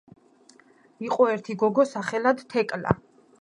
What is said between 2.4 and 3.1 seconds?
თეკლა